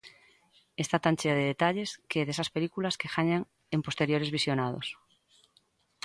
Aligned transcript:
Está 0.83 0.95
tan 1.03 1.15
chea 1.19 1.37
de 1.39 1.49
detalles 1.53 1.89
que 2.09 2.17
é 2.21 2.27
desas 2.27 2.49
películas 2.55 2.97
que 2.99 3.11
gañan 3.15 3.41
en 3.75 3.81
posteriores 3.87 4.33
visionados. 4.37 4.87